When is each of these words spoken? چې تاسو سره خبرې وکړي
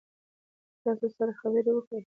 چې 0.73 0.79
تاسو 0.83 1.07
سره 1.17 1.31
خبرې 1.39 1.71
وکړي 1.73 1.99